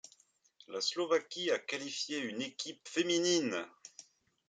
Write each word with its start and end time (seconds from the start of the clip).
La 0.67 0.81
Slovaquie 0.81 1.51
a 1.51 1.59
qualifié 1.59 2.17
une 2.17 2.41
équipe 2.41 2.87
féminine. 2.87 3.67